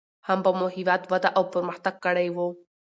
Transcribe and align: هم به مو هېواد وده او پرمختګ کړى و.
هم 0.27 0.39
به 0.43 0.51
مو 0.57 0.67
هېواد 0.75 1.01
وده 1.11 1.29
او 1.37 1.43
پرمختګ 1.53 1.95
کړى 2.05 2.27
و. 2.35 2.37